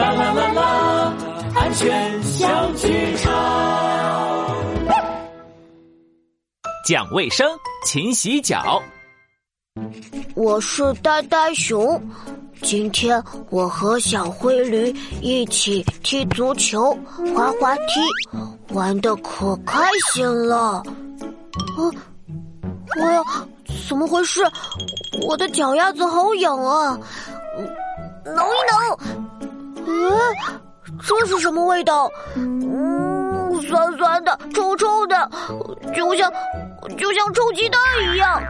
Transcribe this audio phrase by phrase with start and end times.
[0.00, 1.12] 啦啦啦啦，
[1.54, 3.30] 安全小剧场。
[6.86, 7.46] 讲卫生，
[7.84, 8.82] 勤洗脚。
[10.34, 12.02] 我是呆呆熊，
[12.62, 14.90] 今天我和小灰驴
[15.20, 16.96] 一起踢足球、
[17.36, 18.00] 滑滑梯，
[18.72, 20.82] 玩的可开心了。
[21.76, 21.78] 啊，
[22.98, 23.22] 哎呀，
[23.86, 24.40] 怎么回事？
[25.28, 26.98] 我的脚丫子好痒啊！
[28.24, 28.98] 挠一挠，
[29.90, 30.60] 嗯，
[31.02, 32.08] 这是什么味道？
[32.36, 35.30] 嗯，酸酸的，臭臭的，
[35.94, 36.32] 就像
[36.96, 37.80] 就像臭鸡蛋
[38.12, 38.40] 一样。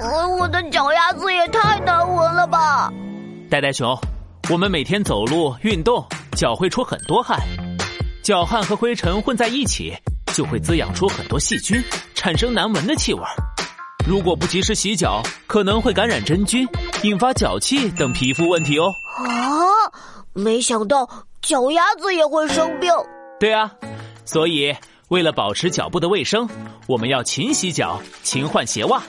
[0.00, 2.90] 呃，我的脚丫子也太难闻了吧！
[3.50, 3.96] 呆呆熊，
[4.50, 7.38] 我们每天走路运动，脚会出很多汗，
[8.22, 9.94] 脚汗和灰尘混在一起，
[10.34, 11.82] 就会滋养出很多细菌，
[12.14, 13.22] 产生难闻的气味。
[14.06, 16.66] 如果不及时洗脚，可能会感染真菌，
[17.02, 18.94] 引发脚气等皮肤问题哦。
[19.18, 19.57] 啊，
[20.38, 21.08] 没想到
[21.42, 22.90] 脚丫子也会生病。
[23.40, 23.70] 对啊，
[24.24, 24.74] 所以
[25.08, 26.48] 为了保持脚部的卫生，
[26.86, 29.02] 我们要勤洗脚、勤换鞋袜，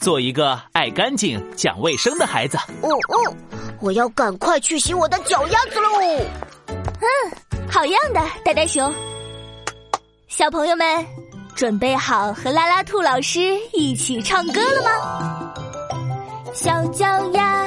[0.00, 2.56] 做一个爱干净、讲卫生的孩子。
[2.82, 3.36] 哦哦，
[3.80, 5.88] 我要赶快去洗我的脚丫子喽！
[6.68, 7.06] 嗯，
[7.70, 8.92] 好样的，呆呆熊。
[10.26, 11.06] 小朋友们，
[11.54, 13.40] 准备好和拉拉兔老师
[13.72, 15.54] 一起唱歌了吗？
[16.52, 17.63] 小脚丫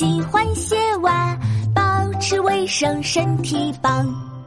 [0.00, 1.38] 喜欢洗碗，
[1.74, 4.39] 保持卫生身体棒。